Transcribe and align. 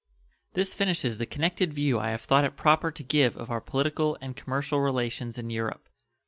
This 0.53 0.73
finishes 0.73 1.19
the 1.19 1.27
connected 1.27 1.75
view 1.75 1.99
I 1.99 2.09
have 2.09 2.21
thought 2.21 2.43
it 2.43 2.57
proper 2.57 2.89
to 2.91 3.03
give 3.03 3.37
of 3.37 3.51
our 3.51 3.61
political 3.61 4.17
and 4.19 4.35
commercial 4.35 4.79
relations 4.79 5.37
in 5.37 5.51
Europe. 5.51 5.89